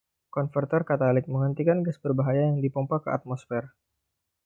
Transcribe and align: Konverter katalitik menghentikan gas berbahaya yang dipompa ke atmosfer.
Konverter 0.35 0.81
katalitik 0.89 1.29
menghentikan 1.33 1.85
gas 1.85 1.97
berbahaya 2.03 2.43
yang 2.49 2.57
dipompa 2.65 2.95
ke 3.05 3.09
atmosfer. 3.17 3.63